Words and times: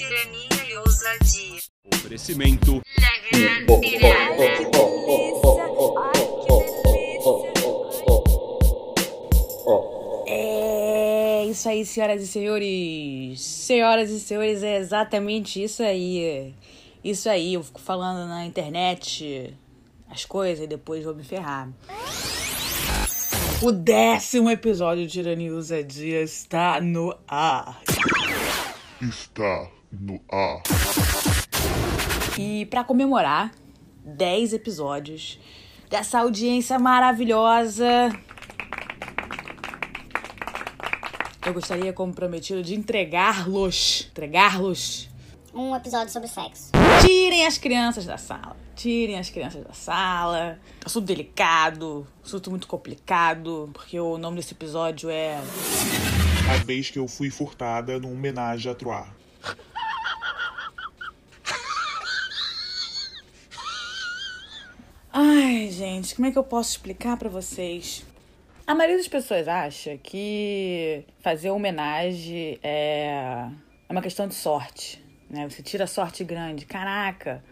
tirania 0.00 0.64
e 0.66 0.76
ousadia. 0.78 1.60
Oferecimento. 1.92 2.80
É 10.26 11.44
isso 11.44 11.68
aí, 11.68 11.84
senhoras 11.84 12.22
e 12.22 12.26
senhores. 12.26 13.40
Senhoras 13.42 14.10
e 14.10 14.20
senhores, 14.20 14.62
é 14.62 14.78
exatamente 14.78 15.62
isso 15.62 15.82
aí. 15.82 16.54
Isso 17.04 17.28
aí, 17.28 17.54
eu 17.54 17.62
fico 17.62 17.80
falando 17.80 18.26
na 18.26 18.46
internet 18.46 19.54
as 20.08 20.24
coisas 20.24 20.64
e 20.64 20.66
depois 20.66 21.04
vou 21.04 21.14
me 21.14 21.24
ferrar. 21.24 21.68
O 23.62 23.70
décimo 23.70 24.48
episódio 24.48 25.06
de 25.06 25.12
Tirania 25.12 25.48
e 25.48 25.52
Ousadia 25.52 26.22
está 26.22 26.80
no 26.80 27.14
ar. 27.28 27.82
está 29.02 29.79
no 29.92 30.20
ar. 30.30 30.62
E 32.38 32.66
para 32.66 32.84
comemorar 32.84 33.52
10 34.04 34.54
episódios 34.54 35.38
dessa 35.88 36.20
audiência 36.20 36.78
maravilhosa, 36.78 38.10
eu 41.44 41.54
gostaria, 41.54 41.92
como 41.92 42.12
prometido, 42.14 42.62
de 42.62 42.74
entregá-los, 42.74 44.08
entregá-los. 44.10 45.08
Um 45.52 45.74
episódio 45.74 46.12
sobre 46.12 46.28
sexo. 46.28 46.70
Tirem 47.04 47.46
as 47.46 47.58
crianças 47.58 48.06
da 48.06 48.16
sala. 48.16 48.56
Tirem 48.76 49.18
as 49.18 49.30
crianças 49.30 49.64
da 49.64 49.72
sala. 49.72 50.58
Assunto 50.84 51.06
delicado, 51.06 52.06
assunto 52.24 52.50
muito 52.50 52.68
complicado, 52.68 53.68
porque 53.72 53.98
o 53.98 54.16
nome 54.16 54.36
desse 54.36 54.54
episódio 54.54 55.10
é 55.10 55.40
A 56.48 56.64
vez 56.64 56.88
que 56.88 56.98
eu 56.98 57.08
fui 57.08 57.30
furtada 57.30 57.98
numa 57.98 58.14
homenagem 58.14 58.70
a 58.70 58.74
Troar. 58.74 59.12
Ai, 65.12 65.68
gente, 65.72 66.14
como 66.14 66.28
é 66.28 66.30
que 66.30 66.38
eu 66.38 66.44
posso 66.44 66.70
explicar 66.70 67.16
pra 67.16 67.28
vocês? 67.28 68.06
A 68.64 68.76
maioria 68.76 68.96
das 68.96 69.08
pessoas 69.08 69.48
acha 69.48 69.96
que 69.96 71.04
fazer 71.18 71.50
homenagem 71.50 72.60
é, 72.62 73.48
é 73.88 73.92
uma 73.92 74.00
questão 74.00 74.28
de 74.28 74.34
sorte, 74.36 75.04
né? 75.28 75.48
Você 75.50 75.64
tira 75.64 75.88
sorte 75.88 76.22
grande. 76.22 76.64
Caraca! 76.64 77.42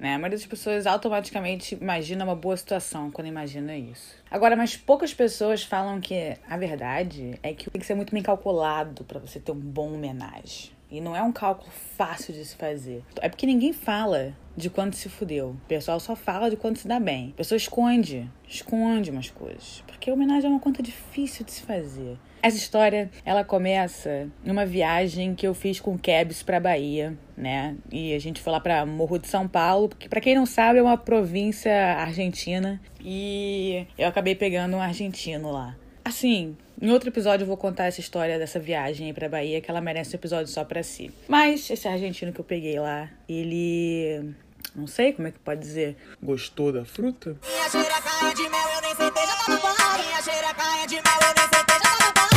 Né? 0.00 0.14
A 0.14 0.18
maioria 0.18 0.36
das 0.36 0.46
pessoas 0.46 0.84
automaticamente 0.84 1.78
imagina 1.80 2.24
uma 2.24 2.34
boa 2.34 2.56
situação 2.56 3.08
quando 3.12 3.28
imagina 3.28 3.76
isso. 3.76 4.16
Agora, 4.28 4.56
mas 4.56 4.76
poucas 4.76 5.14
pessoas 5.14 5.62
falam 5.62 6.00
que 6.00 6.36
a 6.50 6.56
verdade 6.56 7.38
é 7.40 7.54
que 7.54 7.70
tem 7.70 7.80
que 7.80 7.86
ser 7.86 7.94
muito 7.94 8.12
bem 8.12 8.22
calculado 8.22 9.04
pra 9.04 9.20
você 9.20 9.38
ter 9.38 9.52
um 9.52 9.54
bom 9.54 9.94
homenagem. 9.94 10.75
E 10.90 11.00
não 11.00 11.16
é 11.16 11.22
um 11.22 11.32
cálculo 11.32 11.70
fácil 11.96 12.32
de 12.32 12.44
se 12.44 12.56
fazer. 12.56 13.02
É 13.20 13.28
porque 13.28 13.46
ninguém 13.46 13.72
fala 13.72 14.34
de 14.56 14.70
quando 14.70 14.94
se 14.94 15.08
fudeu. 15.08 15.50
O 15.50 15.68
pessoal 15.68 15.98
só 16.00 16.14
fala 16.14 16.48
de 16.48 16.56
quando 16.56 16.76
se 16.76 16.88
dá 16.88 16.98
bem. 17.00 17.30
A 17.34 17.38
pessoa 17.38 17.56
esconde, 17.56 18.30
esconde 18.48 19.10
umas 19.10 19.28
coisas. 19.30 19.82
Porque 19.86 20.10
homenagem 20.10 20.48
é 20.48 20.52
uma 20.52 20.60
conta 20.60 20.82
difícil 20.82 21.44
de 21.44 21.52
se 21.52 21.62
fazer. 21.62 22.16
Essa 22.42 22.56
história, 22.56 23.10
ela 23.24 23.42
começa 23.42 24.28
numa 24.44 24.64
viagem 24.64 25.34
que 25.34 25.46
eu 25.46 25.52
fiz 25.52 25.80
com 25.80 25.98
cabs 25.98 26.44
pra 26.44 26.60
Bahia, 26.60 27.18
né? 27.36 27.76
E 27.90 28.14
a 28.14 28.18
gente 28.20 28.40
foi 28.40 28.52
lá 28.52 28.60
pra 28.60 28.86
Morro 28.86 29.18
de 29.18 29.26
São 29.26 29.48
Paulo, 29.48 29.88
que 29.88 30.08
pra 30.08 30.20
quem 30.20 30.36
não 30.36 30.46
sabe 30.46 30.78
é 30.78 30.82
uma 30.82 30.96
província 30.96 31.96
argentina. 31.96 32.80
E 33.00 33.86
eu 33.98 34.06
acabei 34.06 34.36
pegando 34.36 34.76
um 34.76 34.80
argentino 34.80 35.50
lá. 35.50 35.76
Assim, 36.04 36.56
em 36.80 36.90
outro 36.90 37.08
episódio 37.08 37.44
eu 37.44 37.48
vou 37.48 37.56
contar 37.56 37.84
essa 37.86 38.00
história 38.00 38.38
dessa 38.38 38.58
viagem 38.58 39.06
aí 39.06 39.12
pra 39.12 39.28
Bahia, 39.28 39.60
que 39.60 39.70
ela 39.70 39.80
merece 39.80 40.14
um 40.14 40.18
episódio 40.18 40.48
só 40.48 40.64
pra 40.64 40.82
si. 40.82 41.10
Mas 41.28 41.68
esse 41.70 41.88
argentino 41.88 42.32
que 42.32 42.40
eu 42.40 42.44
peguei 42.44 42.78
lá, 42.78 43.10
ele. 43.28 44.34
Não 44.74 44.86
sei 44.86 45.12
como 45.12 45.28
é 45.28 45.30
que 45.30 45.38
pode 45.38 45.60
dizer. 45.60 45.96
Gostou 46.22 46.72
da 46.72 46.84
fruta? 46.84 47.36
Minha 47.46 47.68
xereca 47.70 48.30
é 48.30 48.34
de 48.34 48.42
mel, 48.42 48.68
eu 48.74 48.82
nem 48.82 48.94
sentei, 48.94 49.26
já 49.26 49.36
tá 49.36 49.50
no. 49.52 50.04
Minha 50.04 50.22
xereca 50.22 50.62
é 50.82 50.86
de 50.86 50.94
mel, 50.96 51.20
eu 51.22 51.34
nem 51.34 51.48
sentei, 51.58 51.76
já 51.78 52.12
tá 52.12 52.28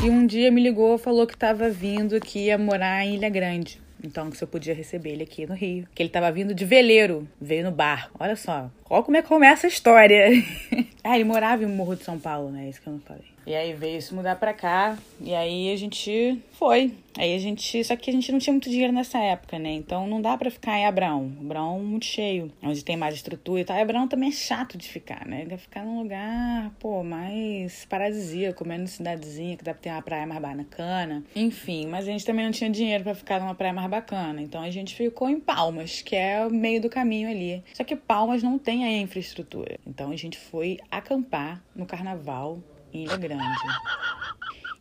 no. 0.00 0.06
E 0.06 0.10
um 0.10 0.26
dia 0.26 0.50
me 0.50 0.60
ligou, 0.60 0.98
falou 0.98 1.26
que 1.26 1.36
tava 1.36 1.70
vindo, 1.70 2.20
que 2.20 2.46
ia 2.46 2.58
morar 2.58 3.04
em 3.04 3.14
Ilha 3.14 3.28
Grande. 3.28 3.80
Então, 4.02 4.30
que 4.30 4.36
se 4.36 4.44
eu 4.44 4.48
podia 4.48 4.74
receber 4.74 5.10
ele 5.10 5.24
aqui 5.24 5.46
no 5.46 5.54
Rio. 5.54 5.86
Que 5.94 6.02
ele 6.02 6.10
tava 6.10 6.30
vindo 6.30 6.54
de 6.54 6.64
veleiro, 6.64 7.28
veio 7.40 7.64
no 7.64 7.72
bar. 7.72 8.10
Olha 8.18 8.36
só, 8.36 8.70
olha 8.88 9.02
como 9.02 9.16
é 9.16 9.22
que 9.22 9.28
começa 9.28 9.66
a 9.66 9.70
história. 9.70 10.30
ah, 11.04 11.14
ele 11.14 11.24
morava 11.24 11.62
em 11.62 11.66
Morro 11.66 11.96
de 11.96 12.04
São 12.04 12.18
Paulo, 12.18 12.50
né? 12.50 12.68
Isso 12.68 12.80
que 12.80 12.88
eu 12.88 12.92
não 12.92 13.00
falei. 13.00 13.38
E 13.48 13.54
aí 13.54 13.72
veio 13.72 14.02
se 14.02 14.14
mudar 14.14 14.36
pra 14.36 14.52
cá. 14.52 14.98
E 15.22 15.34
aí 15.34 15.72
a 15.72 15.76
gente 15.76 16.38
foi. 16.52 16.92
Aí 17.16 17.34
a 17.34 17.38
gente. 17.38 17.82
Só 17.82 17.96
que 17.96 18.10
a 18.10 18.12
gente 18.12 18.30
não 18.30 18.38
tinha 18.38 18.52
muito 18.52 18.68
dinheiro 18.68 18.92
nessa 18.92 19.18
época, 19.18 19.58
né? 19.58 19.72
Então 19.72 20.06
não 20.06 20.20
dá 20.20 20.36
pra 20.36 20.50
ficar 20.50 20.76
em 20.76 20.84
Abraão. 20.84 21.32
Abraão 21.40 21.80
muito 21.80 22.04
cheio. 22.04 22.52
Onde 22.62 22.84
tem 22.84 22.94
mais 22.94 23.14
estrutura 23.14 23.62
e 23.62 23.64
tal. 23.64 23.78
E 23.78 23.80
Abraão 23.80 24.06
também 24.06 24.28
é 24.28 24.32
chato 24.32 24.76
de 24.76 24.86
ficar, 24.86 25.26
né? 25.26 25.46
Quer 25.48 25.56
ficar 25.56 25.82
num 25.82 26.02
lugar, 26.02 26.70
pô, 26.78 27.02
mais 27.02 27.86
paradisíaco, 27.86 28.68
menos 28.68 28.90
cidadezinha, 28.90 29.56
que 29.56 29.64
dá 29.64 29.72
pra 29.72 29.82
ter 29.82 29.90
uma 29.92 30.02
praia 30.02 30.26
mais 30.26 30.42
bacana. 30.42 31.24
Enfim, 31.34 31.86
mas 31.86 32.06
a 32.06 32.10
gente 32.10 32.26
também 32.26 32.44
não 32.44 32.52
tinha 32.52 32.68
dinheiro 32.68 33.02
pra 33.02 33.14
ficar 33.14 33.40
numa 33.40 33.54
praia 33.54 33.72
mais 33.72 33.88
bacana. 33.88 34.42
Então 34.42 34.60
a 34.60 34.70
gente 34.70 34.94
ficou 34.94 35.26
em 35.26 35.40
Palmas, 35.40 36.02
que 36.02 36.14
é 36.14 36.46
o 36.46 36.50
meio 36.50 36.82
do 36.82 36.90
caminho 36.90 37.30
ali. 37.30 37.64
Só 37.72 37.82
que 37.82 37.96
Palmas 37.96 38.42
não 38.42 38.58
tem 38.58 38.77
a 38.84 38.92
infraestrutura. 38.98 39.78
Então 39.86 40.10
a 40.10 40.16
gente 40.16 40.38
foi 40.38 40.78
acampar 40.90 41.62
no 41.74 41.86
carnaval 41.86 42.62
em 42.92 43.04
Ilha 43.04 43.16
Grande. 43.16 43.42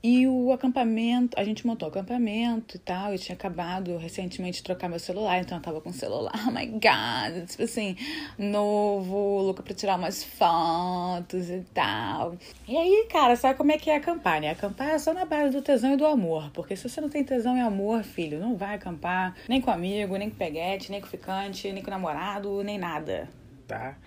E 0.03 0.28
o 0.28 0.53
acampamento, 0.53 1.38
a 1.40 1.44
gente 1.44 1.66
montou 1.66 1.88
o 1.88 1.91
acampamento 1.91 2.78
e 2.78 2.80
tal. 2.80 3.12
Eu 3.12 3.18
tinha 3.18 3.36
acabado 3.36 3.97
recentemente 3.97 4.59
de 4.59 4.63
trocar 4.63 4.88
meu 4.88 5.00
celular, 5.00 5.40
então 5.40 5.57
eu 5.57 5.62
tava 5.62 5.81
com 5.81 5.90
o 5.90 5.94
celular, 5.94 6.31
oh 6.47 6.52
my 6.52 6.68
god, 6.68 7.50
tipo 7.50 7.63
assim, 7.63 7.97
novo, 8.38 9.41
louca 9.41 9.63
pra 9.63 9.74
tirar 9.74 9.97
umas 9.97 10.24
fotos 10.24 11.50
e 11.50 11.66
tal. 11.74 12.38
E 12.68 12.78
aí, 12.78 13.07
cara, 13.12 13.36
sabe 13.36 13.57
como 13.57 13.72
é 13.72 13.78
que 13.78 13.90
é 13.90 13.96
acampar, 13.96 14.40
né? 14.40 14.52
Acampar 14.52 14.91
é 14.91 15.00
só 15.00 15.13
na 15.13 15.25
base 15.25 15.52
do 15.52 15.62
tesão 15.62 15.94
e 15.94 15.97
do 15.97 16.06
amor. 16.06 16.52
Porque 16.52 16.75
se 16.75 16.88
você 16.88 17.02
não 17.02 17.09
tem 17.09 17.24
tesão 17.24 17.57
e 17.57 17.59
amor, 17.59 18.03
filho, 18.03 18.40
não 18.40 18.56
vai 18.56 18.75
acampar 18.75 19.36
nem 19.50 19.59
com 19.59 19.72
amigo, 19.72 20.16
nem 20.16 20.30
com 20.30 20.38
peguete, 20.38 20.91
nem 20.91 21.02
com 21.02 21.07
ficante, 21.07 21.72
nem 21.74 21.84
com 21.84 21.90
namorado, 21.90 22.63
nem 22.63 22.78
nada, 22.78 23.28
tá? 23.67 23.97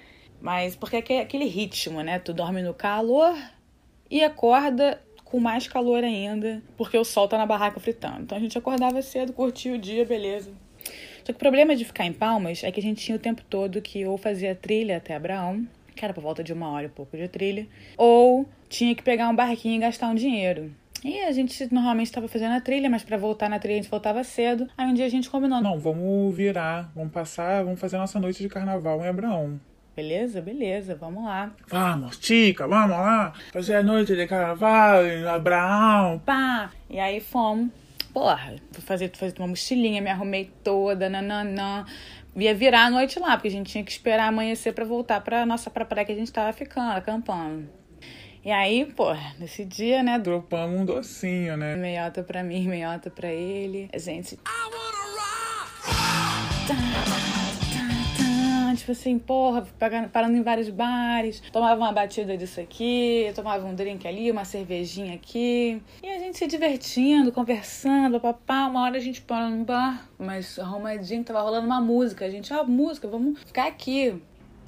Mas 0.41 0.75
porque 0.75 1.13
é 1.13 1.21
aquele 1.21 1.45
ritmo, 1.45 2.03
né? 2.03 2.19
Tu 2.19 2.33
dorme 2.33 2.63
no 2.63 2.73
calor 2.73 3.37
e 4.11 4.25
acorda 4.25 5.01
com 5.25 5.39
mais 5.39 5.69
calor 5.69 6.03
ainda, 6.03 6.63
porque 6.77 6.99
o 6.99 7.05
sol 7.05 7.29
tá 7.29 7.39
na 7.39 7.47
barraca 7.47 7.79
fritando. 7.79 8.23
Então 8.23 8.37
a 8.37 8.41
gente 8.41 8.59
acordava 8.59 9.01
cedo, 9.03 9.33
curtia 9.33 9.75
o 9.75 9.79
dia, 9.79 10.05
beleza. 10.05 10.51
Só 11.19 11.27
que 11.27 11.33
o 11.33 11.39
problema 11.39 11.77
de 11.77 11.85
ficar 11.85 12.07
em 12.07 12.13
Palmas 12.13 12.65
é 12.65 12.73
que 12.73 12.81
a 12.81 12.83
gente 12.83 13.05
tinha 13.05 13.17
o 13.17 13.21
tempo 13.21 13.43
todo 13.49 13.81
que 13.81 14.05
ou 14.07 14.17
fazia 14.17 14.55
trilha 14.55 14.97
até 14.97 15.15
Abraão, 15.15 15.67
que 15.95 16.05
era 16.05 16.15
por 16.15 16.23
volta 16.23 16.43
de 16.43 16.53
uma 16.53 16.71
hora 16.71 16.87
e 16.87 16.89
pouco 16.89 17.17
de 17.17 17.29
trilha, 17.29 17.69
ou 17.97 18.49
tinha 18.69 18.95
que 18.95 19.03
pegar 19.03 19.29
um 19.29 19.37
barquinho 19.37 19.77
e 19.77 19.79
gastar 19.79 20.09
um 20.09 20.15
dinheiro. 20.15 20.75
E 21.05 21.21
a 21.23 21.33
gente 21.33 21.73
normalmente 21.73 22.09
estava 22.09 22.29
fazendo 22.29 22.53
a 22.53 22.61
trilha, 22.61 22.91
mas 22.91 23.03
para 23.03 23.17
voltar 23.17 23.49
na 23.49 23.59
trilha 23.59 23.79
a 23.79 23.83
gente 23.83 23.91
voltava 23.91 24.23
cedo. 24.23 24.69
Aí 24.77 24.87
um 24.87 24.95
dia 24.95 25.07
a 25.07 25.09
gente 25.09 25.31
combinou. 25.31 25.63
Não, 25.63 25.79
vamos 25.79 26.35
virar, 26.35 26.91
vamos 26.95 27.13
passar, 27.13 27.65
vamos 27.65 27.81
fazer 27.81 27.97
nossa 27.97 28.21
noite 28.21 28.43
de 28.43 28.49
carnaval 28.49 29.03
em 29.03 29.09
Abraão. 29.09 29.61
Beleza, 29.97 30.41
beleza, 30.41 30.95
vamos 30.95 31.25
lá. 31.25 31.53
Vamos, 31.69 32.17
tica, 32.19 32.67
vamos 32.67 32.97
lá. 32.97 33.33
Fazer 33.53 33.77
a 33.77 33.83
noite 33.83 34.15
de 34.15 34.27
carnaval 34.27 35.05
em 35.05 35.27
Abraão. 35.27 36.19
Pá! 36.21 36.71
E 36.89 36.99
aí 36.99 37.21
fomos. 37.21 37.71
Porra, 38.13 38.57
fui 38.73 38.83
fazer, 38.83 39.11
fazer 39.17 39.35
uma 39.39 39.49
mochilinha, 39.49 40.01
me 40.01 40.11
arrumei 40.11 40.51
toda, 40.65 41.09
nananã. 41.09 41.85
Ia 42.37 42.55
virar 42.55 42.87
a 42.87 42.91
noite 42.91 43.19
lá, 43.19 43.37
porque 43.37 43.49
a 43.49 43.51
gente 43.51 43.71
tinha 43.71 43.85
que 43.85 43.91
esperar 43.91 44.29
amanhecer 44.29 44.73
pra 44.73 44.85
voltar 44.85 45.21
pra 45.21 45.45
nossa 45.45 45.71
pra 45.71 45.85
praia 45.85 46.05
que 46.05 46.13
a 46.13 46.17
gente 46.17 46.33
tava 46.33 46.53
ficando, 46.53 46.93
acampando. 46.93 47.69
E 48.43 48.51
aí, 48.51 48.87
pô, 48.87 49.13
nesse 49.39 49.67
dia, 49.67 50.03
né, 50.03 50.19
Dropamos 50.19 50.81
um 50.81 50.85
docinho, 50.85 51.59
né? 51.59 51.77
meiota 51.77 52.23
pra 52.23 52.43
mim, 52.43 52.67
meiota 52.67 53.11
pra 53.11 53.31
ele. 53.31 53.91
A 53.93 53.99
gente. 53.99 54.37
Tá, 54.37 54.51
tá, 56.67 56.75
Tipo 58.77 58.93
assim, 58.93 59.19
porra, 59.19 59.67
parando 60.11 60.39
em 60.39 60.43
vários 60.43 60.71
bares, 60.71 61.43
tomava 61.53 61.79
uma 61.79 61.93
batida 61.93 62.35
disso 62.35 62.61
aqui, 62.61 63.31
tomava 63.35 63.67
um 63.67 63.75
drink 63.75 64.09
ali, 64.09 64.31
uma 64.31 64.47
cervejinha 64.47 65.15
aqui. 65.15 65.83
E 66.03 66.09
a 66.09 66.19
gente 66.19 66.39
se 66.39 66.47
divertindo, 66.47 67.31
conversando, 67.31 68.19
papá. 68.19 68.69
Uma 68.69 68.85
hora 68.85 68.97
a 68.97 69.01
gente 69.01 69.21
para 69.21 69.51
num 69.51 69.65
bar, 69.65 70.09
mas 70.19 70.59
arrumadinho, 70.59 71.23
tava 71.23 71.43
rolando 71.43 71.67
uma 71.67 71.81
música. 71.81 72.25
A 72.25 72.31
gente, 72.31 72.55
ah, 72.55 72.65
música, 72.65 73.07
vamos 73.07 73.39
ficar 73.41 73.67
aqui. 73.67 74.15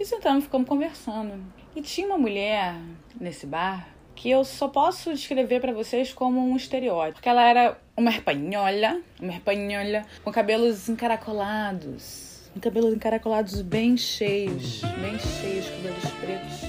E 0.03 0.05
sentamos, 0.05 0.43
ficamos 0.43 0.69
conversando. 0.69 1.41
E 1.77 1.81
tinha 1.81 2.09
uma 2.09 2.19
mulher 2.19 2.75
nesse 3.21 3.47
bar 3.47 3.87
que 4.17 4.29
eu 4.29 4.43
só 4.45 4.67
posso 4.67 5.15
descrever 5.15 5.61
pra 5.61 5.73
vocês 5.73 6.13
como 6.13 6.41
um 6.41 6.57
estereótipo. 6.57 7.15
Porque 7.19 7.29
ela 7.29 7.49
era 7.49 7.79
uma 7.97 8.11
espanhola, 8.11 9.01
uma 9.21 9.33
espanhola 9.33 10.05
com 10.25 10.33
cabelos 10.33 10.89
encaracolados. 10.89 12.51
Cabelos 12.61 12.93
encaracolados 12.93 13.63
bem 13.63 13.97
cheios, 13.97 14.81
bem 15.01 15.17
cheios, 15.21 15.67
cabelos 15.71 16.11
pretos. 16.21 16.63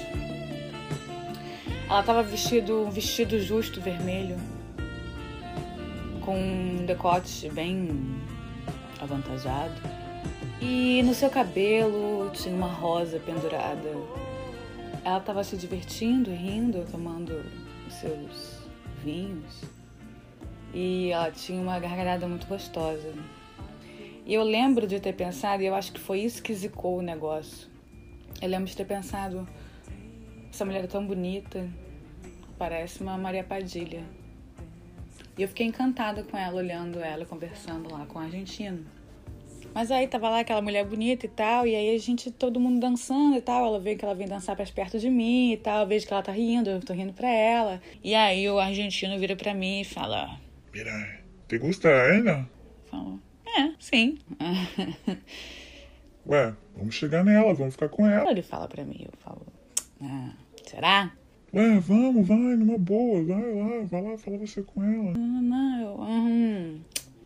Ela 1.89 2.03
tava 2.03 2.21
vestido 2.21 2.85
um 2.85 2.91
vestido 2.91 3.39
justo 3.39 3.81
vermelho, 3.81 4.37
com 6.23 6.37
um 6.37 6.85
decote 6.85 7.49
bem 7.49 8.15
avantajado. 9.01 10.02
E 10.61 11.03
no 11.03 11.13
seu 11.13 11.29
cabelo 11.29 12.29
tinha 12.31 12.55
uma 12.55 12.67
rosa 12.67 13.19
pendurada. 13.19 13.89
Ela 15.03 15.17
estava 15.17 15.43
se 15.43 15.57
divertindo, 15.57 16.31
rindo, 16.31 16.85
tomando 16.89 17.43
os 17.87 17.93
seus 17.95 18.59
vinhos. 19.03 19.63
E 20.73 21.09
ela 21.11 21.29
tinha 21.31 21.61
uma 21.61 21.77
gargalhada 21.79 22.27
muito 22.27 22.47
gostosa. 22.47 23.13
E 24.25 24.33
eu 24.33 24.43
lembro 24.43 24.87
de 24.87 24.99
ter 25.01 25.13
pensado, 25.13 25.61
e 25.61 25.65
eu 25.65 25.75
acho 25.75 25.91
que 25.91 25.99
foi 25.99 26.21
isso 26.21 26.41
que 26.41 26.53
zicou 26.53 26.99
o 26.99 27.01
negócio. 27.01 27.67
Eu 28.41 28.47
lembro 28.47 28.67
de 28.67 28.75
ter 28.75 28.85
pensado, 28.85 29.47
essa 30.49 30.63
mulher 30.63 30.85
é 30.85 30.87
tão 30.87 31.05
bonita, 31.05 31.69
parece 32.57 33.01
uma 33.01 33.17
Maria 33.17 33.43
Padilha. 33.43 34.03
E 35.37 35.41
eu 35.41 35.47
fiquei 35.47 35.67
encantada 35.67 36.23
com 36.23 36.37
ela, 36.37 36.55
olhando 36.55 36.99
ela, 36.99 37.25
conversando 37.25 37.91
lá 37.91 38.05
com 38.05 38.17
o 38.17 38.21
argentino. 38.21 38.85
Mas 39.73 39.89
aí 39.89 40.07
tava 40.07 40.29
lá 40.29 40.39
aquela 40.39 40.61
mulher 40.61 40.85
bonita 40.85 41.25
e 41.25 41.29
tal, 41.29 41.65
e 41.65 41.75
aí 41.75 41.95
a 41.95 41.99
gente, 41.99 42.29
todo 42.31 42.59
mundo 42.59 42.79
dançando 42.79 43.35
e 43.35 43.41
tal. 43.41 43.65
Ela 43.65 43.79
vê 43.79 43.95
que 43.95 44.05
ela 44.05 44.13
vem 44.13 44.27
dançar 44.27 44.55
pra 44.55 44.65
perto 44.65 44.99
de 44.99 45.09
mim 45.09 45.53
e 45.53 45.57
tal. 45.57 45.81
Eu 45.81 45.87
vejo 45.87 46.05
que 46.05 46.13
ela 46.13 46.21
tá 46.21 46.31
rindo, 46.31 46.69
eu 46.69 46.79
tô 46.79 46.93
rindo 46.93 47.13
pra 47.13 47.29
ela. 47.29 47.81
E 48.03 48.13
aí 48.13 48.47
o 48.49 48.59
argentino 48.59 49.17
vira 49.19 49.35
pra 49.35 49.53
mim 49.53 49.81
e 49.81 49.85
fala: 49.85 50.39
Mira, 50.73 50.91
¿te 51.47 51.57
gusta 51.57 51.89
ela? 51.89 52.47
Falo, 52.85 53.19
é, 53.57 53.71
sim. 53.79 54.17
Ué, 56.25 56.55
vamos 56.77 56.95
chegar 56.95 57.23
nela, 57.23 57.53
vamos 57.53 57.73
ficar 57.73 57.89
com 57.89 58.07
ela. 58.07 58.31
Ele 58.31 58.41
fala 58.41 58.67
pra 58.67 58.85
mim, 58.85 59.01
eu 59.05 59.11
falo, 59.19 59.45
ah, 60.01 60.31
será? 60.63 61.11
Ué, 61.53 61.79
vamos, 61.79 62.25
vai, 62.25 62.37
numa 62.37 62.77
boa, 62.77 63.23
vai 63.23 63.53
lá, 63.53 63.85
vai 63.85 64.01
lá, 64.01 64.17
fala 64.17 64.37
você 64.37 64.63
com 64.63 64.81
ela. 64.81 65.11
Não, 65.17 65.41
não, 65.41 65.81
eu, 65.81 66.01
hum, 66.01 66.79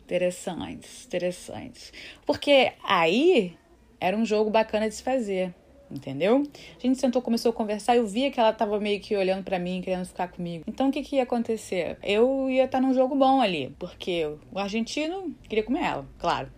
interessante, 0.07 0.87
interessante. 1.05 1.91
Porque 2.25 2.71
aí 2.83 3.57
era 3.99 4.15
um 4.15 4.25
jogo 4.25 4.49
bacana 4.49 4.87
de 4.87 4.95
se 4.95 5.03
fazer, 5.03 5.53
entendeu? 5.91 6.43
A 6.77 6.79
gente 6.79 6.97
sentou, 6.97 7.21
começou 7.21 7.51
a 7.51 7.53
conversar, 7.53 7.97
eu 7.97 8.07
via 8.07 8.31
que 8.31 8.39
ela 8.39 8.53
tava 8.53 8.79
meio 8.79 9.01
que 9.01 9.15
olhando 9.15 9.43
pra 9.43 9.59
mim, 9.59 9.81
querendo 9.81 10.05
ficar 10.05 10.29
comigo. 10.29 10.63
Então 10.65 10.87
o 10.87 10.91
que 10.91 11.03
que 11.03 11.17
ia 11.17 11.23
acontecer? 11.23 11.97
Eu 12.01 12.49
ia 12.49 12.63
estar 12.63 12.79
num 12.79 12.93
jogo 12.93 13.15
bom 13.15 13.41
ali, 13.41 13.75
porque 13.77 14.25
o 14.51 14.57
argentino 14.57 15.35
queria 15.49 15.63
comer 15.63 15.83
ela, 15.83 16.07
claro. 16.17 16.49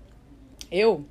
Eu 0.72 1.04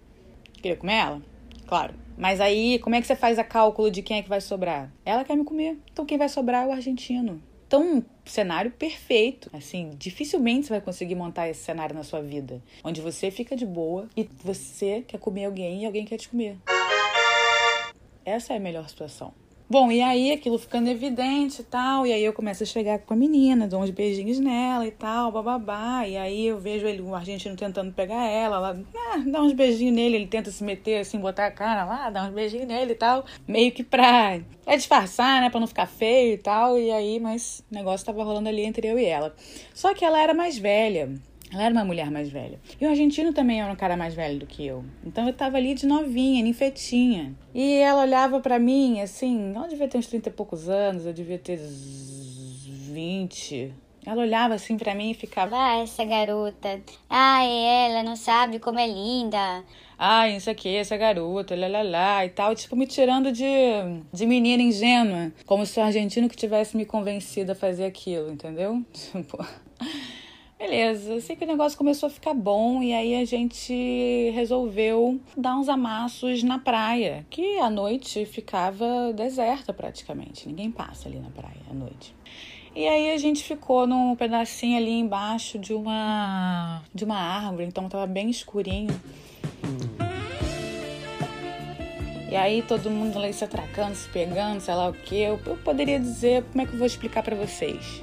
queria 0.62 0.76
comer 0.76 0.94
ela, 0.94 1.22
claro. 1.66 1.94
Mas 2.16 2.40
aí, 2.40 2.78
como 2.80 2.96
é 2.96 3.00
que 3.00 3.06
você 3.06 3.16
faz 3.16 3.38
a 3.38 3.44
cálculo 3.44 3.90
de 3.90 4.02
quem 4.02 4.18
é 4.18 4.22
que 4.22 4.28
vai 4.28 4.40
sobrar? 4.40 4.92
Ela 5.04 5.24
quer 5.24 5.36
me 5.36 5.44
comer. 5.44 5.78
Então 5.92 6.04
quem 6.04 6.18
vai 6.18 6.28
sobrar 6.28 6.64
é 6.64 6.66
o 6.68 6.72
argentino. 6.72 7.42
Então, 7.68 8.02
cenário 8.24 8.70
perfeito. 8.70 9.50
Assim, 9.52 9.90
dificilmente 9.98 10.66
você 10.66 10.72
vai 10.72 10.80
conseguir 10.80 11.14
montar 11.14 11.50
esse 11.50 11.62
cenário 11.62 11.94
na 11.94 12.02
sua 12.02 12.22
vida. 12.22 12.62
Onde 12.82 13.02
você 13.02 13.30
fica 13.30 13.54
de 13.54 13.66
boa 13.66 14.08
e 14.16 14.26
você 14.42 15.04
quer 15.06 15.18
comer 15.18 15.44
alguém 15.44 15.82
e 15.82 15.86
alguém 15.86 16.06
quer 16.06 16.16
te 16.16 16.30
comer. 16.30 16.56
Essa 18.24 18.54
é 18.54 18.56
a 18.56 18.60
melhor 18.60 18.88
situação. 18.88 19.34
Bom, 19.70 19.92
e 19.92 20.00
aí 20.00 20.32
aquilo 20.32 20.58
ficando 20.58 20.88
evidente 20.88 21.60
e 21.60 21.64
tal, 21.64 22.06
e 22.06 22.12
aí 22.12 22.24
eu 22.24 22.32
começo 22.32 22.62
a 22.62 22.66
chegar 22.66 23.00
com 23.00 23.12
a 23.12 23.16
menina, 23.16 23.68
dou 23.68 23.82
uns 23.82 23.90
beijinhos 23.90 24.40
nela 24.40 24.86
e 24.86 24.90
tal, 24.90 25.30
bababá, 25.30 26.08
e 26.08 26.16
aí 26.16 26.46
eu 26.46 26.58
vejo 26.58 26.86
ele, 26.86 27.02
o 27.02 27.14
argentino 27.14 27.54
tentando 27.54 27.92
pegar 27.92 28.24
ela, 28.26 28.56
ela 28.56 28.80
ah, 28.96 29.18
dá 29.26 29.42
uns 29.42 29.52
beijinhos 29.52 29.94
nele, 29.94 30.16
ele 30.16 30.26
tenta 30.26 30.50
se 30.50 30.64
meter 30.64 31.00
assim, 31.00 31.18
botar 31.18 31.44
a 31.44 31.50
cara 31.50 31.84
lá, 31.84 32.08
dá 32.08 32.24
uns 32.24 32.32
beijinhos 32.32 32.66
nele 32.66 32.92
e 32.92 32.94
tal, 32.94 33.26
meio 33.46 33.70
que 33.70 33.84
pra, 33.84 34.40
pra 34.64 34.74
disfarçar, 34.74 35.42
né, 35.42 35.50
pra 35.50 35.60
não 35.60 35.66
ficar 35.66 35.86
feio 35.86 36.32
e 36.32 36.38
tal, 36.38 36.78
e 36.78 36.90
aí, 36.90 37.20
mas 37.20 37.62
o 37.70 37.74
negócio 37.74 38.06
tava 38.06 38.24
rolando 38.24 38.48
ali 38.48 38.62
entre 38.62 38.88
eu 38.88 38.98
e 38.98 39.04
ela. 39.04 39.36
Só 39.74 39.92
que 39.92 40.02
ela 40.02 40.18
era 40.18 40.32
mais 40.32 40.56
velha, 40.56 41.12
ela 41.52 41.62
era 41.64 41.72
uma 41.72 41.84
mulher 41.84 42.10
mais 42.10 42.28
velha. 42.28 42.58
E 42.80 42.84
o 42.86 42.88
argentino 42.90 43.32
também 43.32 43.60
era 43.62 43.72
um 43.72 43.76
cara 43.76 43.96
mais 43.96 44.14
velho 44.14 44.38
do 44.38 44.46
que 44.46 44.66
eu. 44.66 44.84
Então 45.04 45.26
eu 45.26 45.32
tava 45.32 45.56
ali 45.56 45.74
de 45.74 45.86
novinha, 45.86 46.42
ninfetinha. 46.42 47.34
E 47.54 47.74
ela 47.76 48.02
olhava 48.02 48.40
para 48.40 48.58
mim, 48.58 49.00
assim, 49.00 49.52
ela 49.54 49.66
devia 49.66 49.88
ter 49.88 49.98
uns 49.98 50.06
30 50.06 50.28
e 50.28 50.32
poucos 50.32 50.68
anos, 50.68 51.06
eu 51.06 51.12
devia 51.12 51.38
ter 51.38 51.58
20. 52.66 53.72
Ela 54.06 54.22
olhava 54.22 54.54
assim 54.54 54.76
para 54.78 54.94
mim 54.94 55.10
e 55.10 55.14
ficava, 55.14 55.56
Ah, 55.56 55.78
essa 55.82 56.04
garota. 56.04 56.80
Ai, 57.10 57.50
ela 57.90 58.02
não 58.02 58.16
sabe 58.16 58.58
como 58.58 58.78
é 58.78 58.86
linda. 58.86 59.64
ai, 59.98 60.36
isso 60.36 60.48
aqui, 60.48 60.74
essa 60.76 60.96
garota, 60.96 61.54
lá, 61.56 61.66
lá, 61.68 61.82
lá, 61.82 62.24
e 62.24 62.30
tal, 62.30 62.54
tipo, 62.54 62.74
me 62.76 62.86
tirando 62.86 63.30
de, 63.32 63.44
de 64.12 64.26
menina 64.26 64.62
ingênua. 64.62 65.32
Como 65.44 65.66
se 65.66 65.78
o 65.78 65.82
argentino 65.82 66.28
que 66.28 66.36
tivesse 66.36 66.76
me 66.76 66.86
convencido 66.86 67.52
a 67.52 67.54
fazer 67.54 67.84
aquilo, 67.84 68.30
entendeu? 68.32 68.82
Tipo. 68.92 69.44
Beleza, 70.58 71.20
sei 71.20 71.36
que 71.36 71.44
o 71.44 71.46
negócio 71.46 71.78
começou 71.78 72.08
a 72.08 72.10
ficar 72.10 72.34
bom 72.34 72.82
e 72.82 72.92
aí 72.92 73.14
a 73.14 73.24
gente 73.24 74.32
resolveu 74.34 75.20
dar 75.36 75.56
uns 75.56 75.68
amassos 75.68 76.42
na 76.42 76.58
praia, 76.58 77.24
que 77.30 77.58
à 77.60 77.70
noite 77.70 78.26
ficava 78.26 79.12
deserta 79.12 79.72
praticamente, 79.72 80.48
ninguém 80.48 80.68
passa 80.68 81.08
ali 81.08 81.20
na 81.20 81.30
praia 81.30 81.60
à 81.70 81.72
noite. 81.72 82.12
E 82.74 82.88
aí 82.88 83.12
a 83.12 83.16
gente 83.18 83.44
ficou 83.44 83.86
num 83.86 84.16
pedacinho 84.16 84.76
ali 84.76 84.98
embaixo 84.98 85.60
de 85.60 85.72
uma 85.72 86.82
de 86.92 87.04
uma 87.04 87.16
árvore, 87.16 87.64
então 87.64 87.88
tava 87.88 88.06
bem 88.06 88.28
escurinho. 88.28 89.00
E 92.28 92.34
aí 92.34 92.62
todo 92.62 92.90
mundo 92.90 93.16
ali 93.16 93.32
se 93.32 93.44
atracando, 93.44 93.94
se 93.94 94.08
pegando, 94.08 94.60
sei 94.60 94.74
lá 94.74 94.88
o 94.88 94.92
que. 94.92 95.20
Eu, 95.20 95.40
eu 95.46 95.56
poderia 95.58 96.00
dizer, 96.00 96.42
como 96.50 96.62
é 96.62 96.66
que 96.66 96.72
eu 96.72 96.78
vou 96.78 96.86
explicar 96.86 97.22
pra 97.22 97.36
vocês? 97.36 98.02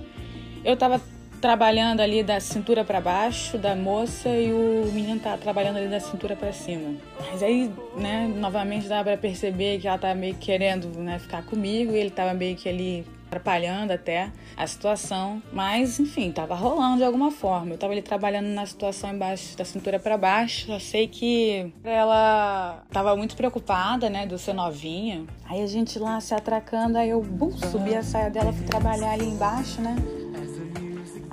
Eu 0.63 0.75
tava 0.75 0.99
trabalhando 1.41 2.01
ali 2.01 2.23
da 2.23 2.39
cintura 2.39 2.83
para 2.83 2.99
baixo 2.99 3.57
da 3.57 3.75
moça 3.75 4.29
e 4.29 4.51
o 4.51 4.91
menino 4.91 5.19
tá 5.19 5.37
trabalhando 5.37 5.77
ali 5.77 5.87
da 5.87 5.99
cintura 5.99 6.35
para 6.35 6.51
cima. 6.51 6.95
Mas 7.19 7.43
aí, 7.43 7.71
né, 7.97 8.31
novamente 8.35 8.87
dá 8.87 9.03
para 9.03 9.17
perceber 9.17 9.79
que 9.79 9.87
ela 9.87 9.97
tá 9.97 10.13
meio 10.15 10.33
que 10.35 10.45
querendo, 10.45 10.87
né, 10.99 11.19
ficar 11.19 11.43
comigo 11.43 11.93
e 11.93 11.97
ele 11.97 12.09
tava 12.09 12.33
meio 12.33 12.55
que 12.55 12.69
ali 12.69 13.05
atrapalhando 13.27 13.91
até 13.91 14.31
a 14.55 14.65
situação, 14.65 15.41
mas 15.51 15.99
enfim, 15.99 16.31
tava 16.31 16.55
rolando 16.55 16.97
de 16.97 17.03
alguma 17.03 17.31
forma. 17.31 17.73
Eu 17.73 17.77
tava 17.77 17.93
ali 17.93 18.01
trabalhando 18.01 18.47
na 18.47 18.65
situação 18.65 19.13
embaixo 19.13 19.57
da 19.57 19.65
cintura 19.65 19.99
para 19.99 20.17
baixo. 20.17 20.71
Eu 20.71 20.79
sei 20.79 21.07
que 21.07 21.73
ela 21.83 22.83
tava 22.91 23.15
muito 23.15 23.35
preocupada, 23.35 24.09
né, 24.09 24.25
do 24.25 24.38
ser 24.38 24.53
novinha. 24.53 25.25
Aí 25.49 25.61
a 25.61 25.67
gente 25.67 25.99
lá 25.99 26.19
se 26.21 26.33
atracando, 26.33 26.97
aí 26.97 27.09
eu 27.09 27.21
bum, 27.21 27.51
subi 27.51 27.95
a 27.95 28.03
saia 28.03 28.29
dela, 28.29 28.53
fui 28.53 28.65
trabalhar 28.65 29.11
ali 29.11 29.25
embaixo, 29.25 29.81
né? 29.81 29.95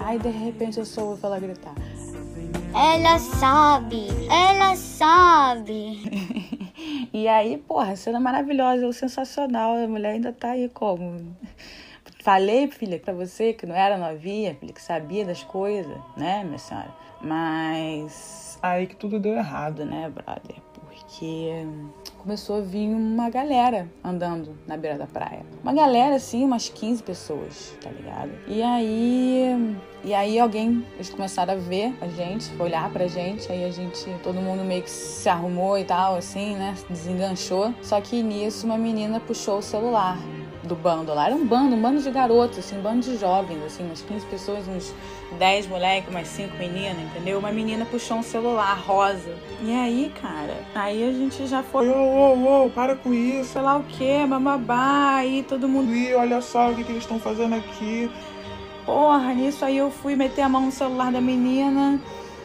Aí 0.05 0.19
de 0.19 0.29
repente 0.29 0.79
eu 0.79 0.85
só 0.85 1.05
ouço 1.05 1.25
ela 1.27 1.39
gritar. 1.39 1.75
Ela 2.75 3.19
sabe, 3.19 4.09
ela 4.31 4.77
sabe. 4.77 6.03
E 7.15 7.29
aí, 7.29 7.59
porra, 7.59 7.95
cena 7.95 8.19
maravilhosa, 8.19 8.91
sensacional. 8.93 9.77
A 9.77 9.87
mulher 9.87 10.15
ainda 10.15 10.33
tá 10.33 10.53
aí 10.53 10.69
como? 10.71 11.37
Falei, 12.23 12.69
filha, 12.69 12.99
pra 12.99 13.13
você 13.13 13.53
que 13.53 13.67
não 13.67 13.75
era 13.75 13.99
novinha, 13.99 14.55
filha, 14.55 14.73
que 14.73 14.81
sabia 14.81 15.25
das 15.25 15.43
coisas, 15.43 15.97
né, 16.17 16.43
minha 16.43 16.59
senhora? 16.59 16.91
Mas 17.21 18.59
aí 18.63 18.87
que 18.87 18.97
tudo 18.97 19.21
deu 19.21 19.35
errado, 19.35 19.85
né, 19.85 20.09
brother? 20.09 20.57
Porque 20.95 21.67
começou 22.19 22.59
a 22.59 22.61
vir 22.61 22.89
uma 22.95 23.31
galera 23.31 23.91
andando 24.05 24.57
na 24.67 24.77
beira 24.77 24.99
da 24.99 25.07
praia. 25.07 25.45
Uma 25.63 25.73
galera, 25.73 26.17
assim, 26.17 26.45
umas 26.45 26.69
15 26.69 27.03
pessoas, 27.03 27.75
tá 27.81 27.91
ligado? 27.91 28.31
E 28.47 28.63
aí. 28.63 29.77
E 30.05 30.13
aí 30.13 30.39
alguém, 30.39 30.85
eles 30.95 31.11
começaram 31.11 31.55
a 31.55 31.57
ver 31.57 31.95
a 32.01 32.09
gente, 32.09 32.51
olhar 32.61 32.91
pra 32.91 33.07
gente, 33.07 33.51
aí 33.51 33.65
a 33.65 33.71
gente, 33.71 34.05
todo 34.23 34.35
mundo 34.41 34.65
meio 34.65 34.83
que 34.83 34.91
se 34.91 35.29
arrumou 35.29 35.79
e 35.79 35.85
tal, 35.85 36.17
assim, 36.17 36.57
né? 36.57 36.75
Desenganchou. 36.91 37.73
Só 37.83 38.01
que 38.01 38.23
nisso 38.23 38.67
uma 38.67 38.77
menina 38.77 39.21
puxou 39.21 39.59
o 39.59 39.63
celular 39.63 40.19
do 40.63 40.75
bando 40.75 41.13
lá. 41.15 41.27
Era 41.27 41.35
um 41.35 41.45
bando, 41.47 41.75
um 41.75 41.81
bando 41.81 42.01
de 42.01 42.11
garotos, 42.11 42.59
assim, 42.59 42.79
um 42.79 42.83
bando 42.83 43.01
de 43.01 43.17
jovens, 43.17 43.63
assim, 43.65 43.85
umas 43.85 44.01
15 44.03 44.27
pessoas, 44.27 44.69
uns 44.69 44.95
10 45.39 45.67
moleques, 45.67 46.09
umas 46.11 46.29
5 46.29 46.57
meninas, 46.57 47.03
entendeu? 47.03 47.39
Uma 47.39 47.51
menina 47.51 47.85
puxou 47.85 48.19
um 48.19 48.23
celular 48.23 48.79
rosa. 48.79 49.35
E 49.63 49.73
aí, 49.75 50.13
cara, 50.21 50.57
aí 50.75 51.09
a 51.09 51.13
gente 51.13 51.47
já 51.47 51.63
foi, 51.63 51.89
Ô, 51.89 51.95
ô, 51.95 52.67
ô, 52.67 52.71
para 52.71 52.95
com 52.95 53.13
isso. 53.13 53.53
sei 53.53 53.63
lá 53.63 53.77
o 53.77 53.83
que, 53.85 54.25
mamabá, 54.27 55.17
aí 55.17 55.43
todo 55.49 55.69
mundo. 55.69 55.93
Ih, 55.93 56.15
olha 56.15 56.41
só 56.41 56.71
o 56.71 56.75
que, 56.75 56.85
que 56.85 56.93
eles 56.93 57.03
estão 57.03 57.19
fazendo 57.19 57.55
aqui. 57.55 58.11
Porra, 58.87 59.33
nisso 59.35 59.65
aí 59.65 59.77
eu 59.77 59.91
fui 59.91 60.17
meter 60.17 60.43
a 60.43 60.49
mão 60.49 60.63
no 60.67 60.73
celular 60.73 61.13
da 61.13 61.21
menina. 61.21 62.01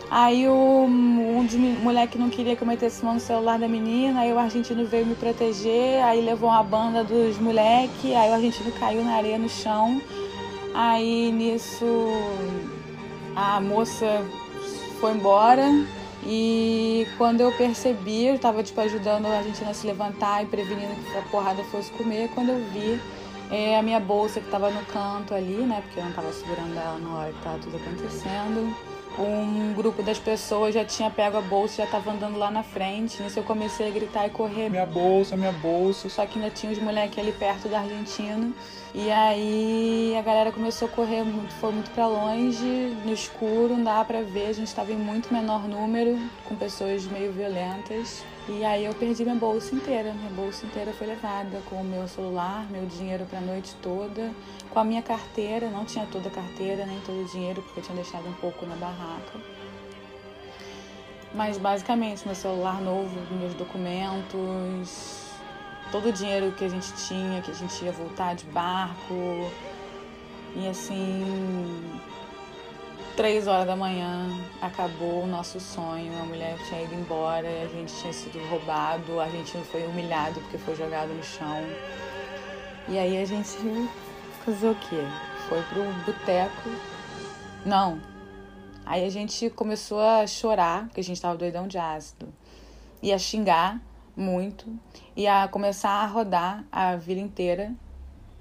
Aí 0.10 0.48
o 0.48 0.86
um 0.86 1.46
de 1.46 1.58
mi- 1.58 1.78
moleque 1.78 2.18
não 2.18 2.30
queria 2.30 2.56
que 2.56 2.62
eu 2.62 2.68
metesse 2.68 3.04
mão 3.04 3.16
no 3.16 3.20
celular 3.20 3.60
da 3.60 3.68
menina, 3.68 4.22
aí 4.22 4.32
o 4.32 4.40
argentino 4.40 4.86
veio 4.86 5.06
me 5.06 5.16
proteger, 5.16 6.02
aí 6.04 6.22
levou 6.22 6.50
uma 6.50 6.64
banda 6.64 7.04
dos 7.04 7.38
moleque, 7.38 8.16
aí 8.16 8.30
o 8.30 8.34
argentino 8.34 8.72
caiu 8.80 9.04
na 9.04 9.16
areia 9.16 9.38
no 9.38 9.50
chão. 9.50 10.02
Aí 10.74 11.32
nisso 11.32 11.86
a 13.36 13.60
moça 13.60 14.26
foi 15.00 15.12
embora 15.12 15.66
e 16.26 17.06
quando 17.18 17.42
eu 17.42 17.52
percebi, 17.52 18.28
eu 18.28 18.40
tava 18.40 18.64
tipo 18.64 18.80
ajudando 18.80 19.26
a 19.26 19.38
Argentina 19.38 19.72
a 19.72 19.74
se 19.74 19.86
levantar 19.86 20.44
e 20.44 20.46
prevenindo 20.46 20.96
que 21.12 21.18
a 21.18 21.22
porrada 21.24 21.64
fosse 21.66 21.92
comer, 21.92 22.30
quando 22.34 22.50
eu 22.50 22.64
vi 22.72 23.00
é, 23.52 23.78
a 23.78 23.82
minha 23.82 24.00
bolsa 24.00 24.40
que 24.40 24.50
tava 24.50 24.70
no 24.70 24.84
canto 24.86 25.34
ali, 25.34 25.58
né? 25.58 25.82
Porque 25.86 26.00
eu 26.00 26.06
não 26.06 26.12
tava 26.14 26.32
segurando 26.32 26.76
ela 26.78 26.98
na 26.98 27.18
hora 27.18 27.34
que 27.34 27.42
tava 27.44 27.58
tudo 27.60 27.78
acontecendo. 27.78 28.76
Um 29.24 29.74
grupo 29.74 30.04
das 30.04 30.20
pessoas 30.20 30.74
já 30.74 30.86
tinha 30.86 31.10
pego 31.10 31.38
a 31.38 31.42
bolsa, 31.42 31.84
já 31.84 31.88
tava 31.88 32.12
andando 32.12 32.38
lá 32.38 32.52
na 32.52 32.64
frente. 32.64 33.22
Nisso 33.22 33.40
eu 33.40 33.44
comecei 33.44 33.88
a 33.88 33.92
gritar 33.92 34.28
e 34.28 34.30
correr. 34.30 34.70
Minha 34.70 34.86
bolsa, 34.86 35.36
minha 35.36 35.52
bolsa. 35.52 36.10
Só 36.10 36.26
que 36.26 36.38
ainda 36.38 36.52
tinha 36.52 36.72
os 36.72 36.80
moleques 36.80 37.18
ali 37.18 37.32
perto 37.32 37.68
da 37.68 37.80
Argentina. 37.80 38.52
E 38.94 39.12
aí 39.12 40.16
a 40.18 40.22
galera 40.22 40.52
começou 40.52 40.88
a 40.88 40.92
correr, 40.92 41.24
muito, 41.24 41.54
foi 41.56 41.72
muito 41.72 41.92
pra 41.92 42.08
longe, 42.08 42.96
no 43.06 43.14
escuro, 43.14 43.76
não 43.76 43.84
dava 43.84 44.06
pra 44.06 44.22
ver. 44.22 44.48
A 44.48 44.54
gente 44.54 44.74
tava 44.74 44.92
em 44.92 44.96
muito 44.96 45.34
menor 45.34 45.68
número, 45.68 46.18
com 46.46 46.56
pessoas 46.56 47.06
meio 47.06 47.32
violentas. 47.32 48.24
E 48.50 48.64
aí 48.64 48.86
eu 48.86 48.94
perdi 48.94 49.24
minha 49.24 49.36
bolsa 49.36 49.76
inteira. 49.76 50.14
Minha 50.14 50.32
bolsa 50.32 50.66
inteira 50.66 50.94
foi 50.94 51.08
levada, 51.08 51.62
com 51.70 51.82
o 51.82 51.84
meu 51.84 52.08
celular, 52.08 52.66
meu 52.72 52.86
dinheiro 52.86 53.26
pra 53.26 53.42
noite 53.42 53.76
toda, 53.82 54.32
com 54.70 54.80
a 54.80 54.86
minha 54.86 55.02
carteira. 55.02 55.70
Não 55.70 55.84
tinha 55.84 56.06
toda 56.06 56.30
a 56.30 56.32
carteira, 56.32 56.86
nem 56.86 57.00
todo 57.02 57.26
o 57.26 57.26
dinheiro, 57.26 57.62
porque 57.62 57.82
eu 57.82 57.84
tinha 57.84 57.96
deixado 57.96 58.26
um 58.26 58.34
pouco 58.34 58.66
na 58.66 58.76
barraca. 58.76 59.38
Mas 61.34 61.58
basicamente, 61.58 62.26
meu 62.26 62.36
celular 62.36 62.82
novo, 62.82 63.20
meus 63.36 63.54
documentos, 63.54 65.28
todo 65.92 66.08
o 66.08 66.12
dinheiro 66.14 66.54
que 66.54 66.64
a 66.64 66.70
gente 66.70 66.94
tinha, 66.94 67.42
que 67.42 67.52
a 67.52 67.54
gente 67.54 67.84
ia 67.84 67.92
voltar 67.92 68.34
de 68.34 68.46
barco. 68.46 69.52
E 70.56 70.68
assim, 70.70 72.00
três 73.18 73.48
horas 73.48 73.66
da 73.66 73.76
manhã 73.76 74.30
acabou 74.62 75.24
o 75.24 75.28
nosso 75.28 75.60
sonho. 75.60 76.16
A 76.22 76.24
mulher 76.24 76.56
tinha 76.68 76.84
ido 76.84 76.94
embora, 76.94 77.48
a 77.64 77.68
gente 77.68 77.92
tinha 77.96 78.14
sido 78.14 78.38
roubado, 78.48 79.20
a 79.20 79.28
gente 79.28 79.58
foi 79.72 79.88
humilhado 79.88 80.40
porque 80.42 80.60
foi 80.60 80.76
jogado 80.76 81.10
no 81.10 81.24
chão. 81.24 81.64
E 82.88 82.98
aí 82.98 83.20
a 83.20 83.26
gente 83.26 83.58
fazer 84.46 84.70
o 84.70 84.76
quê? 84.76 85.02
Foi 85.50 85.60
pro 85.64 85.84
boteco. 86.06 86.70
Não. 87.66 88.00
Aí 88.86 89.04
a 89.04 89.10
gente 89.10 89.50
começou 89.50 90.00
a 90.00 90.28
chorar, 90.28 90.86
porque 90.86 91.02
a 91.02 91.04
gente 91.04 91.20
tava 91.20 91.36
doidão 91.36 91.68
de 91.68 91.80
ácido. 91.80 92.32
E 93.02 93.12
a 93.12 93.18
xingar 93.18 93.82
muito. 94.16 94.68
E 95.16 95.28
a 95.28 95.48
começar 95.48 96.04
a 96.04 96.06
rodar 96.06 96.64
a 96.72 96.96
vila 96.96 97.20
inteira 97.20 97.74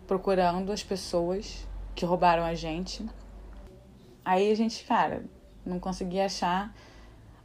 procurando 0.06 0.71
as 0.71 0.83
pessoas 0.83 1.66
que 1.95 2.04
roubaram 2.04 2.45
a 2.45 2.54
gente. 2.54 3.06
Aí 4.26 4.50
a 4.50 4.56
gente, 4.56 4.83
cara, 4.83 5.25
não 5.64 5.78
conseguia 5.78 6.26
achar 6.26 6.75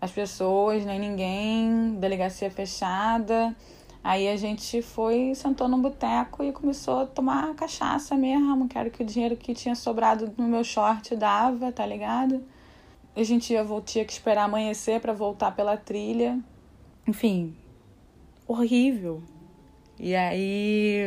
as 0.01 0.11
pessoas, 0.11 0.83
nem 0.83 1.00
ninguém, 1.00 1.95
delegacia 2.00 2.50
fechada. 2.50 3.55
Aí 4.03 4.27
a 4.27 4.35
gente 4.35 4.81
foi, 4.81 5.35
sentou 5.35 5.67
num 5.67 5.79
boteco 5.79 6.43
e 6.43 6.51
começou 6.51 7.01
a 7.01 7.05
tomar 7.05 7.53
cachaça 7.53 8.15
mesmo, 8.15 8.67
que 8.67 8.75
era 8.75 8.89
que 8.89 9.03
o 9.03 9.05
dinheiro 9.05 9.38
que 9.38 9.53
tinha 9.53 9.75
sobrado 9.75 10.33
no 10.35 10.47
meu 10.47 10.63
short 10.63 11.15
dava, 11.15 11.71
tá 11.71 11.85
ligado? 11.85 12.43
A 13.15 13.21
gente 13.21 13.53
ia, 13.53 13.63
tinha 13.85 14.03
que 14.03 14.11
esperar 14.11 14.45
amanhecer 14.45 15.00
para 15.00 15.13
voltar 15.13 15.55
pela 15.55 15.77
trilha. 15.77 16.39
Enfim, 17.07 17.55
horrível. 18.47 19.21
E 20.00 20.15
aí, 20.15 21.05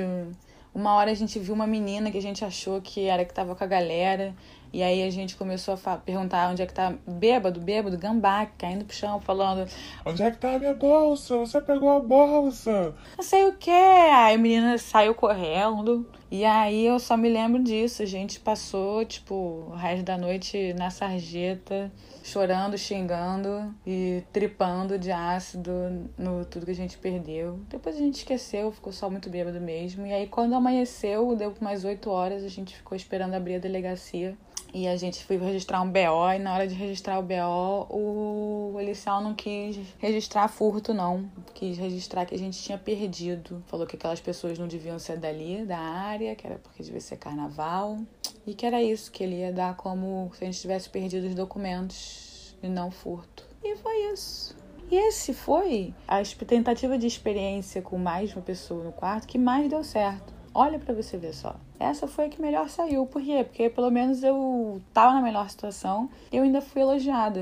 uma 0.73 0.95
hora 0.95 1.11
a 1.11 1.15
gente 1.15 1.37
viu 1.41 1.53
uma 1.53 1.67
menina 1.67 2.13
que 2.13 2.19
a 2.19 2.23
gente 2.23 2.45
achou 2.45 2.81
que 2.81 3.07
era 3.07 3.25
que 3.25 3.35
tava 3.35 3.57
com 3.57 3.65
a 3.65 3.67
galera. 3.67 4.33
E 4.75 4.83
aí 4.83 5.05
a 5.05 5.11
gente 5.11 5.37
começou 5.37 5.79
a 5.85 5.97
perguntar 5.97 6.51
onde 6.51 6.61
é 6.61 6.67
que 6.67 6.75
tá 6.75 6.93
bêbado, 7.07 7.61
bêbado, 7.61 7.97
gambá, 7.97 8.45
caindo 8.59 8.85
pro 8.85 8.97
chão, 8.97 9.21
falando, 9.21 9.71
Onde 10.05 10.21
é 10.21 10.33
que 10.33 10.39
tá 10.39 10.57
a 10.57 10.59
minha 10.59 10.75
bolsa? 10.75 11.39
Você 11.39 11.61
pegou 11.61 11.89
a 11.91 12.01
bolsa? 12.01 12.93
não 13.17 13.23
sei 13.23 13.47
o 13.47 13.53
que. 13.53 13.71
Aí 13.71 14.35
a 14.35 14.39
menina 14.39 14.77
saiu 14.77 15.15
correndo. 15.15 16.05
E 16.29 16.45
aí 16.45 16.85
eu 16.85 16.99
só 16.99 17.17
me 17.17 17.29
lembro 17.29 17.63
disso. 17.63 18.03
A 18.03 18.07
gente 18.07 18.41
passou, 18.41 19.05
tipo, 19.05 19.69
o 19.71 19.77
resto 19.77 20.05
da 20.05 20.19
noite 20.19 20.73
na 20.73 20.91
sarjeta, 20.91 21.93
chorando, 22.25 22.77
xingando 22.77 23.73
e 23.87 24.25
tripando 24.33 24.99
de 24.99 25.13
ácido 25.13 26.11
no 26.19 26.45
tudo 26.45 26.67
que 26.67 26.73
a 26.73 26.75
gente 26.75 26.99
perdeu. 26.99 27.61
Depois 27.69 27.95
a 27.95 28.01
gente 28.01 28.17
esqueceu, 28.17 28.73
ficou 28.73 28.93
só 28.93 29.09
muito 29.09 29.31
bêbado 29.31 29.61
mesmo. 29.61 30.05
E 30.05 30.13
aí 30.13 30.27
quando 30.27 30.57
amanheceu, 30.57 31.37
deu 31.37 31.55
mais 31.61 31.85
oito 31.85 32.11
horas, 32.11 32.43
a 32.43 32.49
gente 32.49 32.75
ficou 32.75 32.97
esperando 32.97 33.35
abrir 33.35 33.55
a 33.55 33.61
delegacia. 33.61 34.37
E 34.75 34.89
a 34.89 34.97
gente 34.97 35.25
foi 35.25 35.37
registrar 35.37 35.81
um 35.83 35.89
BO 35.89 36.33
e 36.35 36.39
na 36.41 36.53
hora 36.53 36.67
de 36.67 36.75
registrar 36.75 37.21
o 37.21 37.23
BO, 37.23 37.87
o 37.91 38.73
policial 38.73 39.23
não 39.23 39.33
quis 39.33 39.79
registrar 40.01 40.49
furto, 40.49 40.93
não. 40.93 41.31
Quis 41.55 41.79
registrar 41.79 42.27
que 42.27 42.35
a 42.35 42.39
gente 42.39 42.61
tinha 42.61 42.77
perdido. 42.77 43.63
Falou 43.69 43.87
que 43.87 43.95
aquelas 43.95 44.21
pessoas 44.21 44.59
não 44.59 44.67
deviam 44.67 44.99
ser 44.99 45.17
dali, 45.17 45.65
da 45.65 45.79
área, 45.79 46.35
que 46.35 46.45
era 46.45 46.59
porque 46.59 46.83
devia 46.83 47.01
ser 47.01 47.19
carnaval. 47.19 48.01
E 48.45 48.53
que 48.53 48.67
era 48.67 48.83
isso, 48.83 49.13
que 49.13 49.23
ele 49.23 49.37
ia 49.37 49.53
dar 49.53 49.77
como 49.77 50.29
se 50.35 50.43
a 50.43 50.47
gente 50.49 50.61
tivesse 50.61 50.91
perdido 50.91 51.29
os 51.29 51.37
documentos 51.37 52.57
e 52.61 52.69
não 52.69 52.91
furto. 52.91 53.47
E 53.63 53.77
foi 53.77 54.13
isso. 54.13 54.57
E 54.91 54.97
esse 54.97 55.33
foi 55.33 55.95
a 56.09 56.21
tentativa 56.45 56.99
de 56.99 57.07
experiência 57.07 57.81
com 57.81 57.97
mais 57.97 58.35
uma 58.35 58.43
pessoa 58.43 58.83
no 58.83 58.93
quarto 58.93 59.29
que 59.29 59.39
mais 59.39 59.71
deu 59.71 59.85
certo. 59.85 60.34
Olha 60.55 60.79
pra 60.79 60.95
você 60.95 61.17
ver 61.17 61.35
só. 61.35 61.57
Essa 61.81 62.07
foi 62.07 62.27
a 62.27 62.29
que 62.29 62.41
melhor 62.41 62.69
saiu. 62.69 63.05
Por 63.07 63.21
quê? 63.21 63.43
Porque 63.43 63.69
pelo 63.69 63.91
menos 63.91 64.23
eu 64.23 64.81
tava 64.93 65.15
na 65.15 65.21
melhor 65.21 65.51
situação 65.51 66.09
e 66.31 66.37
eu 66.37 66.45
ainda 66.45 66.61
fui 66.61 66.81
elogiada. 66.81 67.41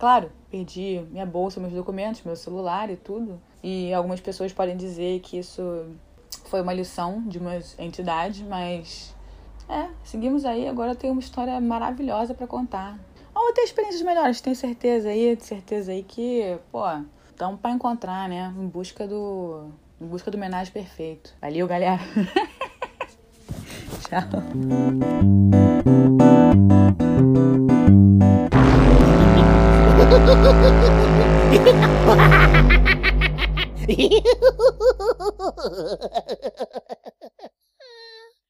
Claro, 0.00 0.30
perdi 0.50 1.06
minha 1.10 1.24
bolsa, 1.24 1.60
meus 1.60 1.72
documentos, 1.72 2.22
meu 2.24 2.34
celular 2.34 2.90
e 2.90 2.96
tudo. 2.96 3.40
E 3.62 3.94
algumas 3.94 4.20
pessoas 4.20 4.52
podem 4.52 4.76
dizer 4.76 5.20
que 5.20 5.38
isso 5.38 5.86
foi 6.46 6.60
uma 6.60 6.72
lição 6.72 7.22
de 7.26 7.38
uma 7.38 7.56
entidade, 7.78 8.44
mas 8.44 9.14
é, 9.68 9.88
seguimos 10.02 10.44
aí. 10.44 10.68
Agora 10.68 10.92
eu 10.92 10.96
tenho 10.96 11.12
uma 11.12 11.20
história 11.20 11.60
maravilhosa 11.60 12.34
pra 12.34 12.46
contar. 12.46 12.98
Vamos 13.32 13.52
ter 13.52 13.62
experiências 13.62 14.02
melhores, 14.02 14.40
tenho 14.40 14.56
certeza 14.56 15.08
aí, 15.08 15.36
certeza 15.40 15.92
aí 15.92 16.02
que, 16.02 16.58
pô, 16.72 16.82
estamos 17.28 17.60
pra 17.60 17.70
encontrar, 17.70 18.28
né? 18.28 18.52
Em 18.58 18.66
busca 18.66 19.06
do. 19.06 19.68
Em 20.00 20.06
busca 20.06 20.30
do 20.30 20.36
homenagem 20.36 20.72
perfeito. 20.72 21.34
Valeu, 21.40 21.66
galera. 21.66 21.98
Tchau. 24.08 24.20
Ha 29.88 30.02
ha 30.02 30.18
ha 35.38 35.54
ha! 36.94 37.02